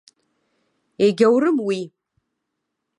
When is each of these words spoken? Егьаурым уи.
Егьаурым 1.05 1.57
уи. 1.67 1.79